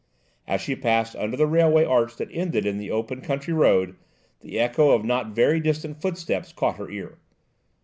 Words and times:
As 0.47 0.61
she 0.61 0.75
passed 0.75 1.15
under 1.15 1.37
the 1.37 1.45
railway 1.45 1.85
arch 1.85 2.15
that 2.15 2.29
ended 2.31 2.65
in 2.65 2.79
the 2.79 2.89
open 2.89 3.21
country 3.21 3.53
road, 3.53 3.97
the 4.39 4.59
echo 4.59 4.93
of 4.95 5.05
not 5.05 5.35
very 5.35 5.59
distant 5.59 6.01
footsteps 6.01 6.51
caught 6.51 6.77
her 6.77 6.89
ear. 6.89 7.19